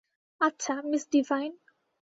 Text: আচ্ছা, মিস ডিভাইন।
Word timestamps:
আচ্ছা, 0.41 0.73
মিস 0.81 1.03
ডিভাইন। 1.11 1.51